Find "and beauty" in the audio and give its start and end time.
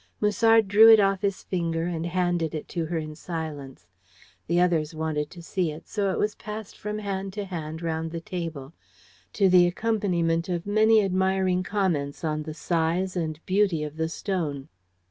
13.15-13.83